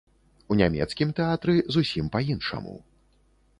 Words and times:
У 0.55 0.55
нямецкім 0.61 1.11
тэатры 1.19 1.55
зусім 1.77 2.11
па-іншаму. 2.17 2.75